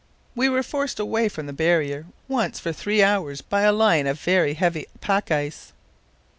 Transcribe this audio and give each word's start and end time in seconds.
We 0.33 0.49
were 0.49 0.63
forced 0.63 0.99
away 0.99 1.29
from 1.29 1.45
the 1.45 1.53
barrier 1.53 2.07
once 2.27 2.59
for 2.59 2.73
three 2.73 3.03
hours 3.03 3.41
by 3.41 3.61
a 3.61 3.71
line 3.71 4.07
of 4.07 4.19
very 4.19 4.55
heavy 4.55 4.87
pack 4.99 5.29
ice. 5.29 5.73